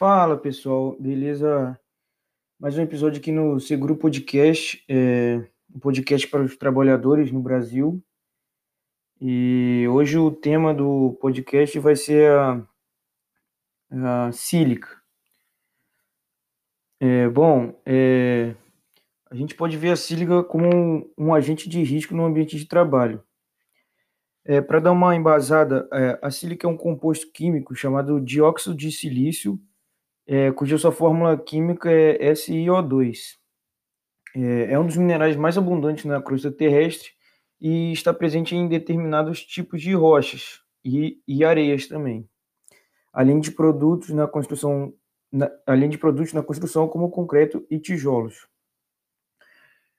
Fala 0.00 0.34
pessoal, 0.34 0.96
beleza? 0.98 1.78
Mais 2.58 2.78
um 2.78 2.80
episódio 2.80 3.20
aqui 3.20 3.30
no 3.30 3.60
Seguro 3.60 3.94
Podcast, 3.94 4.82
é, 4.88 5.46
um 5.74 5.78
podcast 5.78 6.26
para 6.26 6.42
os 6.42 6.56
trabalhadores 6.56 7.30
no 7.30 7.42
Brasil. 7.42 8.02
E 9.20 9.86
hoje 9.90 10.16
o 10.16 10.30
tema 10.30 10.72
do 10.72 11.18
podcast 11.20 11.78
vai 11.80 11.96
ser 11.96 12.32
a, 12.32 12.66
a 13.90 14.32
sílica. 14.32 14.88
É, 16.98 17.28
bom, 17.28 17.78
é, 17.84 18.54
a 19.30 19.34
gente 19.34 19.54
pode 19.54 19.76
ver 19.76 19.90
a 19.90 19.96
sílica 19.96 20.42
como 20.42 20.74
um, 20.74 21.12
um 21.18 21.34
agente 21.34 21.68
de 21.68 21.82
risco 21.82 22.14
no 22.14 22.24
ambiente 22.24 22.56
de 22.56 22.64
trabalho. 22.64 23.22
É, 24.46 24.62
para 24.62 24.80
dar 24.80 24.92
uma 24.92 25.14
embasada, 25.14 25.86
é, 25.92 26.18
a 26.22 26.30
sílica 26.30 26.66
é 26.66 26.70
um 26.70 26.76
composto 26.78 27.30
químico 27.30 27.74
chamado 27.74 28.18
dióxido 28.18 28.74
de 28.74 28.90
silício 28.90 29.60
é, 30.32 30.52
cuja 30.52 30.78
sua 30.78 30.92
fórmula 30.92 31.36
química 31.36 31.90
é 31.90 32.32
SiO2. 32.34 33.36
É, 34.36 34.74
é 34.74 34.78
um 34.78 34.86
dos 34.86 34.96
minerais 34.96 35.34
mais 35.34 35.58
abundantes 35.58 36.04
na 36.04 36.22
crosta 36.22 36.52
terrestre 36.52 37.10
e 37.60 37.90
está 37.90 38.14
presente 38.14 38.54
em 38.54 38.68
determinados 38.68 39.44
tipos 39.44 39.82
de 39.82 39.92
rochas 39.92 40.60
e, 40.84 41.20
e 41.26 41.44
areias 41.44 41.88
também, 41.88 42.28
além 43.12 43.40
de 43.40 43.50
produtos 43.50 44.10
na 44.10 44.28
construção, 44.28 44.94
na, 45.32 45.50
além 45.66 45.90
de 45.90 45.98
produtos 45.98 46.32
na 46.32 46.44
construção 46.44 46.86
como 46.86 47.10
concreto 47.10 47.66
e 47.68 47.80
tijolos. 47.80 48.46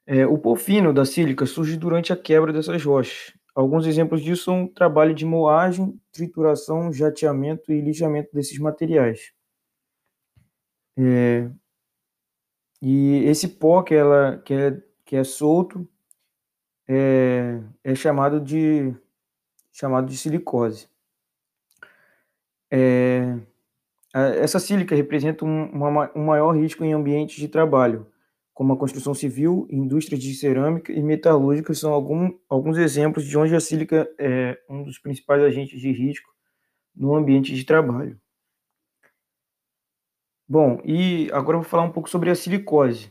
É, 0.08 0.26
o 0.26 0.38
pó 0.38 0.56
fino 0.56 0.94
da 0.94 1.04
sílica 1.04 1.46
surge 1.46 1.76
durante 1.76 2.14
a 2.14 2.16
quebra 2.16 2.54
dessas 2.54 2.82
rochas. 2.86 3.34
Alguns 3.54 3.86
exemplos 3.86 4.22
disso 4.22 4.46
são 4.46 4.66
trabalho 4.66 5.14
de 5.14 5.26
moagem, 5.26 6.00
trituração, 6.10 6.94
jateamento 6.94 7.74
e 7.74 7.82
lixamento 7.82 8.30
desses 8.34 8.58
materiais. 8.58 9.34
É, 10.98 11.50
e 12.82 13.24
esse 13.26 13.48
pó 13.48 13.84
que, 13.84 13.94
ela, 13.94 14.38
que, 14.40 14.54
é, 14.54 14.82
que 15.06 15.16
é 15.16 15.24
solto 15.24 15.88
é, 16.88 17.62
é 17.84 17.96
chamado 17.96 18.40
de 18.40 18.94
chamado 19.72 20.08
de 20.08 20.18
silicose. 20.18 20.90
É, 22.70 23.38
essa 24.14 24.60
sílica 24.60 24.96
representa 24.96 25.46
um, 25.46 25.66
uma, 25.72 26.12
um 26.16 26.26
maior 26.26 26.52
risco 26.52 26.84
em 26.84 26.94
ambientes 26.94 27.38
de 27.38 27.48
trabalho, 27.48 28.08
como 28.54 28.74
a 28.74 28.78
construção 28.78 29.14
civil, 29.14 29.66
indústrias 29.70 30.22
de 30.22 30.34
cerâmica 30.36 30.92
e 30.92 31.02
metalúrgica 31.02 31.74
são 31.74 31.94
algum, 31.94 32.38
alguns 32.50 32.78
exemplos 32.78 33.26
de 33.26 33.38
onde 33.38 33.56
a 33.56 33.60
sílica 33.60 34.10
é 34.20 34.60
um 34.70 34.84
dos 34.84 35.00
principais 35.00 35.42
agentes 35.42 35.80
de 35.80 35.92
risco 35.92 36.30
no 36.96 37.16
ambiente 37.16 37.56
de 37.56 37.64
trabalho. 37.64 38.20
Bom, 40.52 40.82
e 40.84 41.30
agora 41.32 41.56
eu 41.56 41.62
vou 41.62 41.70
falar 41.70 41.84
um 41.84 41.94
pouco 41.94 42.10
sobre 42.10 42.30
a 42.30 42.36
silicose. 42.36 43.10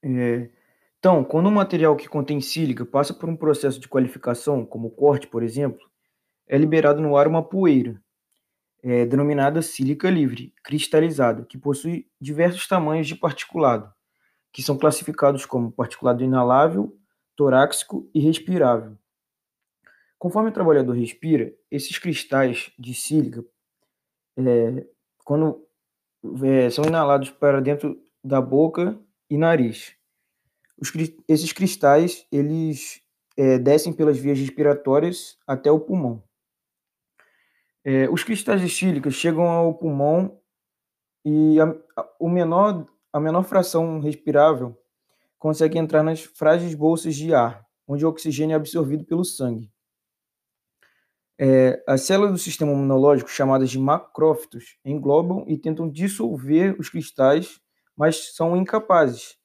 É, 0.00 0.48
então, 0.96 1.24
quando 1.24 1.48
um 1.48 1.50
material 1.50 1.96
que 1.96 2.08
contém 2.08 2.40
sílica 2.40 2.86
passa 2.86 3.12
por 3.12 3.28
um 3.28 3.34
processo 3.34 3.80
de 3.80 3.88
qualificação, 3.88 4.64
como 4.64 4.92
corte, 4.92 5.26
por 5.26 5.42
exemplo, 5.42 5.90
é 6.46 6.56
liberado 6.56 7.02
no 7.02 7.16
ar 7.16 7.26
uma 7.26 7.42
poeira, 7.42 8.00
é, 8.80 9.04
denominada 9.04 9.60
sílica 9.60 10.08
livre, 10.08 10.54
cristalizada, 10.62 11.44
que 11.44 11.58
possui 11.58 12.08
diversos 12.20 12.68
tamanhos 12.68 13.08
de 13.08 13.16
particulado, 13.16 13.92
que 14.52 14.62
são 14.62 14.78
classificados 14.78 15.44
como 15.44 15.72
particulado 15.72 16.22
inalável, 16.22 16.96
torácico 17.34 18.08
e 18.14 18.20
respirável. 18.20 18.96
Conforme 20.16 20.50
o 20.50 20.54
trabalhador 20.54 20.92
respira, 20.92 21.52
esses 21.68 21.98
cristais 21.98 22.70
de 22.78 22.94
sílica, 22.94 23.44
é, 24.38 24.86
quando 25.24 25.68
é, 26.42 26.70
são 26.70 26.84
inalados 26.84 27.30
para 27.30 27.60
dentro 27.60 28.00
da 28.22 28.40
boca 28.40 28.98
e 29.28 29.36
nariz. 29.36 29.94
Os, 30.78 30.92
esses 31.28 31.52
cristais 31.52 32.26
eles 32.30 33.02
é, 33.36 33.58
descem 33.58 33.92
pelas 33.92 34.18
vias 34.18 34.38
respiratórias 34.38 35.38
até 35.46 35.70
o 35.70 35.80
pulmão. 35.80 36.22
É, 37.84 38.08
os 38.10 38.22
cristais 38.22 38.60
de 38.60 38.68
sílica 38.68 39.10
chegam 39.10 39.48
ao 39.48 39.74
pulmão 39.74 40.38
e 41.24 41.58
a, 41.60 41.74
a, 41.96 42.08
o 42.18 42.28
menor, 42.28 42.86
a 43.12 43.18
menor 43.18 43.42
fração 43.44 44.00
respirável 44.00 44.76
consegue 45.38 45.78
entrar 45.78 46.02
nas 46.02 46.22
frágeis 46.22 46.74
bolsas 46.74 47.16
de 47.16 47.34
ar, 47.34 47.66
onde 47.88 48.04
o 48.04 48.08
oxigênio 48.08 48.52
é 48.52 48.56
absorvido 48.56 49.04
pelo 49.04 49.24
sangue. 49.24 49.72
É, 51.42 51.82
as 51.86 52.02
células 52.02 52.32
do 52.32 52.38
sistema 52.38 52.70
imunológico, 52.70 53.30
chamadas 53.30 53.70
de 53.70 53.78
macrófitos, 53.78 54.76
englobam 54.84 55.42
e 55.48 55.56
tentam 55.56 55.88
dissolver 55.90 56.78
os 56.78 56.90
cristais, 56.90 57.58
mas 57.96 58.34
são 58.34 58.54
incapazes. 58.54 59.38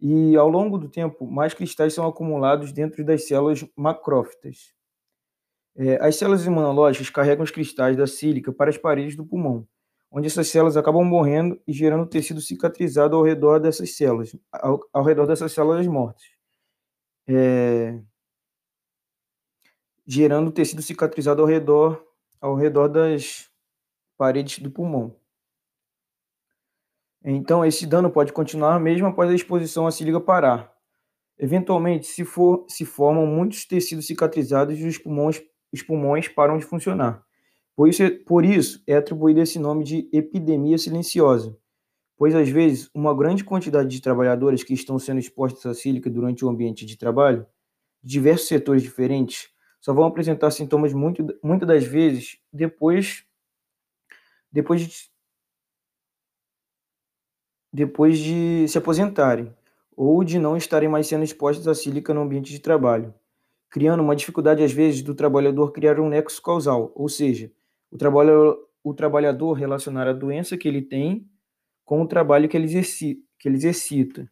E 0.00 0.36
ao 0.36 0.48
longo 0.48 0.78
do 0.78 0.88
tempo, 0.88 1.28
mais 1.28 1.52
cristais 1.52 1.92
são 1.92 2.06
acumulados 2.06 2.72
dentro 2.72 3.04
das 3.04 3.26
células 3.26 3.66
macrófitas. 3.76 4.72
É, 5.76 5.96
as 6.00 6.14
células 6.14 6.46
imunológicas 6.46 7.10
carregam 7.10 7.42
os 7.42 7.50
cristais 7.50 7.96
da 7.96 8.06
sílica 8.06 8.52
para 8.52 8.70
as 8.70 8.78
paredes 8.78 9.16
do 9.16 9.26
pulmão, 9.26 9.66
onde 10.08 10.28
essas 10.28 10.46
células 10.46 10.76
acabam 10.76 11.04
morrendo 11.04 11.60
e 11.66 11.72
gerando 11.72 12.06
tecido 12.06 12.40
cicatrizado 12.40 13.16
ao 13.16 13.24
redor 13.24 13.58
dessas 13.58 13.96
células, 13.96 14.36
ao, 14.52 14.78
ao 14.92 15.02
redor 15.02 15.26
dessas 15.26 15.50
células 15.50 15.84
mortas. 15.88 16.22
É, 17.28 18.00
gerando 20.10 20.50
tecido 20.50 20.82
cicatrizado 20.82 21.40
ao 21.40 21.46
redor, 21.46 22.04
ao 22.40 22.56
redor 22.56 22.88
das 22.88 23.48
paredes 24.18 24.58
do 24.58 24.68
pulmão. 24.68 25.14
Então, 27.24 27.64
esse 27.64 27.86
dano 27.86 28.10
pode 28.10 28.32
continuar 28.32 28.80
mesmo 28.80 29.06
após 29.06 29.30
a 29.30 29.34
exposição 29.34 29.86
à 29.86 29.92
sílica 29.92 30.20
parar. 30.20 30.74
Eventualmente, 31.38 32.08
se, 32.08 32.24
for, 32.24 32.64
se 32.68 32.84
formam 32.84 33.24
muitos 33.24 33.64
tecidos 33.64 34.08
cicatrizados 34.08 34.80
e 34.80 34.84
os 34.84 34.98
pulmões, 34.98 35.40
os 35.72 35.80
pulmões 35.80 36.26
param 36.26 36.58
de 36.58 36.64
funcionar. 36.64 37.24
Por 37.76 37.88
isso, 37.88 38.02
por 38.26 38.44
isso 38.44 38.82
é 38.88 38.96
atribuído 38.96 39.40
esse 39.40 39.60
nome 39.60 39.84
de 39.84 40.08
epidemia 40.12 40.76
silenciosa, 40.76 41.56
pois 42.16 42.34
às 42.34 42.48
vezes 42.48 42.90
uma 42.92 43.14
grande 43.14 43.44
quantidade 43.44 43.88
de 43.88 44.02
trabalhadores 44.02 44.64
que 44.64 44.74
estão 44.74 44.98
sendo 44.98 45.20
expostos 45.20 45.64
à 45.66 45.72
sílica 45.72 46.10
durante 46.10 46.44
o 46.44 46.48
ambiente 46.48 46.84
de 46.84 46.98
trabalho, 46.98 47.46
de 48.02 48.14
diversos 48.14 48.48
setores 48.48 48.82
diferentes, 48.82 49.48
só 49.80 49.94
vão 49.94 50.04
apresentar 50.04 50.50
sintomas 50.50 50.92
muito, 50.92 51.26
muitas 51.42 51.66
das 51.66 51.84
vezes 51.84 52.38
depois, 52.52 53.24
depois 54.52 54.82
de, 54.82 55.10
depois 57.72 58.18
de 58.18 58.66
se 58.68 58.76
aposentarem 58.76 59.54
ou 59.96 60.22
de 60.22 60.38
não 60.38 60.56
estarem 60.56 60.88
mais 60.88 61.06
sendo 61.06 61.24
expostos 61.24 61.66
à 61.66 61.74
sílica 61.74 62.12
no 62.12 62.20
ambiente 62.20 62.50
de 62.50 62.58
trabalho, 62.58 63.14
criando 63.68 64.02
uma 64.02 64.16
dificuldade 64.16 64.62
às 64.62 64.72
vezes 64.72 65.02
do 65.02 65.14
trabalhador 65.14 65.72
criar 65.72 65.98
um 66.00 66.08
nexo 66.08 66.42
causal, 66.42 66.92
ou 66.94 67.08
seja, 67.08 67.50
o, 67.90 67.96
trabalho, 67.96 68.58
o 68.82 68.94
trabalhador 68.94 69.52
relacionar 69.52 70.06
a 70.08 70.12
doença 70.12 70.56
que 70.56 70.68
ele 70.68 70.82
tem 70.82 71.28
com 71.84 72.02
o 72.02 72.06
trabalho 72.06 72.48
que 72.48 72.56
ele 72.56 72.64
exercita. 72.64 73.20
Que 73.38 73.48
ele 73.48 73.56
exercita 73.56 74.30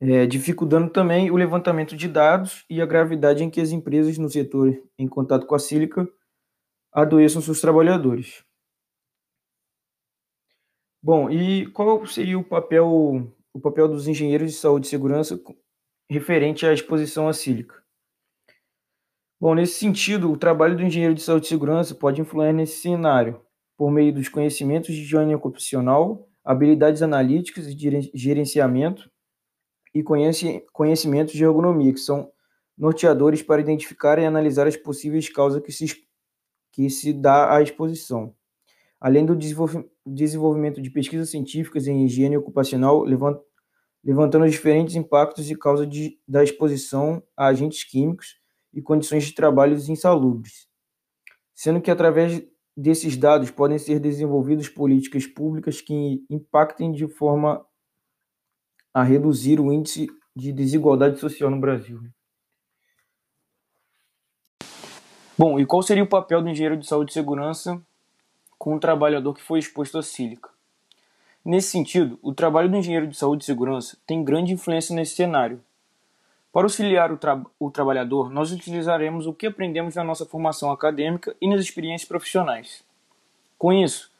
é, 0.00 0.26
dificultando 0.26 0.90
também 0.90 1.30
o 1.30 1.36
levantamento 1.36 1.96
de 1.96 2.08
dados 2.08 2.64
e 2.70 2.80
a 2.80 2.86
gravidade 2.86 3.42
em 3.42 3.50
que 3.50 3.60
as 3.60 3.70
empresas 3.70 4.16
no 4.18 4.28
setor 4.28 4.80
em 4.98 5.08
contato 5.08 5.46
com 5.46 5.54
a 5.54 5.58
sílica 5.58 6.08
adoeçam 6.92 7.42
seus 7.42 7.60
trabalhadores. 7.60 8.44
Bom, 11.02 11.30
e 11.30 11.66
qual 11.72 12.04
seria 12.06 12.38
o 12.38 12.44
papel, 12.44 13.32
o 13.52 13.60
papel 13.60 13.88
dos 13.88 14.08
engenheiros 14.08 14.52
de 14.52 14.58
saúde 14.58 14.86
e 14.86 14.90
segurança 14.90 15.40
referente 16.10 16.66
à 16.66 16.72
exposição 16.72 17.28
à 17.28 17.32
sílica? 17.32 17.82
Bom, 19.40 19.54
nesse 19.54 19.74
sentido, 19.74 20.32
o 20.32 20.36
trabalho 20.36 20.76
do 20.76 20.82
engenheiro 20.82 21.14
de 21.14 21.22
saúde 21.22 21.46
e 21.46 21.48
segurança 21.48 21.94
pode 21.94 22.20
influir 22.20 22.52
nesse 22.52 22.80
cenário, 22.80 23.40
por 23.76 23.90
meio 23.92 24.12
dos 24.12 24.28
conhecimentos 24.28 24.92
de 24.92 25.02
higiene 25.02 25.34
ocupacional, 25.34 26.28
habilidades 26.44 27.02
analíticas 27.02 27.68
e 27.68 27.74
de 27.74 28.10
gerenciamento, 28.12 29.08
e 29.98 30.02
conhece, 30.02 30.64
conhecimentos 30.72 31.34
de 31.34 31.42
ergonomia, 31.42 31.92
que 31.92 31.98
são 31.98 32.30
norteadores 32.76 33.42
para 33.42 33.60
identificar 33.60 34.18
e 34.18 34.24
analisar 34.24 34.66
as 34.68 34.76
possíveis 34.76 35.28
causas 35.28 35.60
que 35.60 35.72
se, 35.72 35.86
que 36.72 36.88
se 36.88 37.12
dá 37.12 37.52
à 37.52 37.60
exposição. 37.60 38.32
Além 39.00 39.26
do 39.26 39.36
desenvolvimento 40.06 40.80
de 40.80 40.90
pesquisas 40.90 41.30
científicas 41.30 41.88
em 41.88 42.04
higiene 42.04 42.36
ocupacional, 42.36 43.02
levant, 43.02 43.38
levantando 44.04 44.44
os 44.44 44.52
diferentes 44.52 44.94
impactos 44.94 45.50
e 45.50 45.56
causas 45.56 45.88
de, 45.88 46.20
da 46.26 46.44
exposição 46.44 47.20
a 47.36 47.46
agentes 47.46 47.82
químicos 47.82 48.36
e 48.72 48.80
condições 48.80 49.24
de 49.24 49.34
trabalho 49.34 49.76
insalubres, 49.88 50.68
sendo 51.54 51.80
que 51.80 51.90
através 51.90 52.40
desses 52.76 53.16
dados 53.16 53.50
podem 53.50 53.78
ser 53.78 53.98
desenvolvidas 53.98 54.68
políticas 54.68 55.26
públicas 55.26 55.80
que 55.80 56.24
impactem 56.30 56.92
de 56.92 57.08
forma 57.08 57.64
a 58.98 59.02
reduzir 59.04 59.60
o 59.60 59.72
índice 59.72 60.08
de 60.34 60.52
desigualdade 60.52 61.20
social 61.20 61.48
no 61.50 61.60
Brasil. 61.60 62.00
Bom, 65.38 65.60
e 65.60 65.64
qual 65.64 65.82
seria 65.82 66.02
o 66.02 66.08
papel 66.08 66.42
do 66.42 66.48
engenheiro 66.48 66.76
de 66.76 66.84
saúde 66.84 67.12
e 67.12 67.14
segurança 67.14 67.80
com 68.58 68.74
o 68.74 68.80
trabalhador 68.80 69.34
que 69.34 69.42
foi 69.42 69.60
exposto 69.60 69.98
à 69.98 70.02
sílica. 70.02 70.50
Nesse 71.44 71.68
sentido, 71.68 72.18
o 72.20 72.34
trabalho 72.34 72.68
do 72.68 72.76
engenheiro 72.76 73.06
de 73.06 73.16
saúde 73.16 73.44
e 73.44 73.46
segurança 73.46 73.96
tem 74.04 74.24
grande 74.24 74.52
influência 74.52 74.94
nesse 74.96 75.14
cenário. 75.14 75.62
Para 76.52 76.64
auxiliar 76.64 77.12
o, 77.12 77.16
tra 77.16 77.40
o 77.56 77.70
trabalhador, 77.70 78.30
nós 78.30 78.50
utilizaremos 78.50 79.28
o 79.28 79.32
que 79.32 79.46
aprendemos 79.46 79.94
na 79.94 80.02
nossa 80.02 80.26
formação 80.26 80.72
acadêmica 80.72 81.36
e 81.40 81.48
nas 81.48 81.60
experiências 81.60 82.08
profissionais. 82.08 82.82
Com 83.56 83.72
isso, 83.72 84.10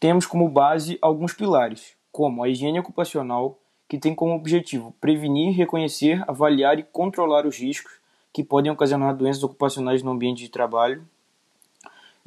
temos 0.00 0.24
como 0.24 0.48
base 0.48 0.98
alguns 1.02 1.34
pilares, 1.34 1.94
como 2.10 2.42
a 2.42 2.48
higiene 2.48 2.80
ocupacional, 2.80 3.58
que 3.88 3.98
tem 3.98 4.14
como 4.14 4.34
objetivo 4.34 4.94
prevenir, 5.00 5.54
reconhecer, 5.54 6.22
avaliar 6.28 6.78
e 6.78 6.82
controlar 6.82 7.46
os 7.46 7.58
riscos 7.58 7.92
que 8.32 8.42
podem 8.42 8.72
ocasionar 8.72 9.14
doenças 9.14 9.44
ocupacionais 9.44 10.02
no 10.02 10.10
ambiente 10.10 10.42
de 10.42 10.48
trabalho. 10.48 11.06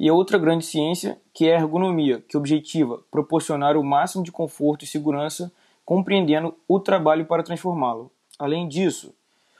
E 0.00 0.08
a 0.08 0.14
outra 0.14 0.38
grande 0.38 0.64
ciência, 0.64 1.18
que 1.34 1.48
é 1.48 1.56
a 1.56 1.60
ergonomia, 1.60 2.22
que 2.26 2.36
objetiva 2.36 3.02
proporcionar 3.10 3.76
o 3.76 3.84
máximo 3.84 4.22
de 4.22 4.30
conforto 4.30 4.84
e 4.84 4.88
segurança, 4.88 5.52
compreendendo 5.84 6.54
o 6.68 6.78
trabalho 6.78 7.26
para 7.26 7.42
transformá-lo. 7.42 8.10
Além 8.38 8.68
disso, 8.68 9.12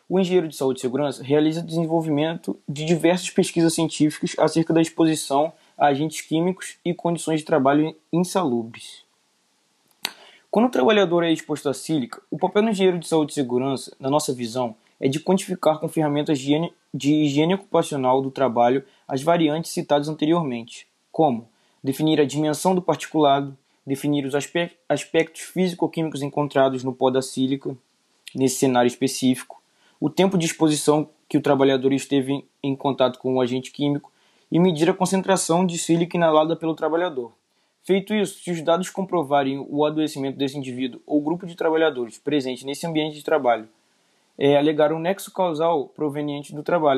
o 0.09 0.19
engenheiro 0.19 0.49
de 0.49 0.57
saúde 0.57 0.79
e 0.79 0.83
segurança 0.83 1.23
realiza 1.23 1.61
desenvolvimento 1.61 2.59
de 2.67 2.85
diversas 2.85 3.29
pesquisas 3.29 3.75
científicas 3.75 4.35
acerca 4.39 4.73
da 4.73 4.81
exposição 4.81 5.53
a 5.77 5.89
agentes 5.89 6.23
químicos 6.23 6.79
e 6.85 6.95
condições 6.95 7.41
de 7.41 7.47
trabalho 7.47 7.95
insalubres. 8.13 9.08
Quando 10.51 10.65
o 10.65 10.71
trabalhador 10.71 11.25
é 11.25 11.31
exposto 11.31 11.69
à 11.69 11.75
sílica, 11.75 12.23
o 12.31 12.39
papel 12.39 12.63
do 12.63 12.71
engenheiro 12.71 12.99
de 12.99 13.07
saúde 13.07 13.33
e 13.33 13.35
segurança, 13.35 13.95
na 14.01 14.09
nossa 14.09 14.33
visão, 14.33 14.75
é 14.99 15.07
de 15.07 15.21
quantificar 15.21 15.79
com 15.79 15.91
ferramentas 15.91 16.39
de 16.39 17.15
higiene, 17.15 17.55
ocupacional 17.55 18.23
do 18.23 18.31
trabalho 18.31 18.83
as 19.07 19.23
variantes 19.23 19.71
citadas 19.73 20.09
anteriormente, 20.09 20.87
como 21.13 21.51
definir 21.85 22.19
a 22.19 22.25
dimensão 22.25 22.75
do 22.75 22.81
particulado, 22.81 23.55
definir 23.87 24.25
os 24.25 24.35
aspectos 24.35 25.43
físico-químicos 25.43 26.23
encontrados 26.23 26.83
no 26.83 26.95
pó 26.95 27.11
da 27.11 27.21
sílica, 27.21 27.77
nesse 28.35 28.57
cenário 28.57 28.89
específico, 28.89 29.63
o 30.01 30.09
tempo 30.09 30.39
de 30.39 30.47
exposição 30.47 31.11
que 31.29 31.37
o 31.37 31.43
trabalhador 31.43 31.93
esteve 31.93 32.43
em 32.63 32.75
contato 32.75 33.19
com 33.19 33.35
o 33.35 33.41
agente 33.43 33.71
químico 33.71 34.11
e 34.51 34.59
medir 34.59 34.89
a 34.89 34.95
concentração 34.95 35.67
de 35.67 35.77
sílica 35.77 36.17
inalada 36.17 36.57
pelo 36.57 36.75
trabalhador. 36.75 37.38
Feito 37.89 38.15
isso, 38.15 38.41
se 38.41 38.51
os 38.51 38.61
dados 38.61 38.91
comprovarem 38.91 39.67
o 39.67 39.83
adoecimento 39.83 40.37
desse 40.37 40.59
indivíduo 40.59 41.01
ou 41.07 41.23
grupo 41.23 41.47
de 41.47 41.57
trabalhadores 41.57 42.19
presente 42.19 42.67
nesse 42.67 42.87
ambiente 42.87 43.15
de 43.15 43.25
trabalho, 43.25 43.67
é 44.37 44.59
alegar 44.59 44.93
um 44.93 44.99
nexo 44.99 45.33
causal 45.33 45.89
proveniente 45.89 46.55
do 46.55 46.63
trabalho. 46.63 46.87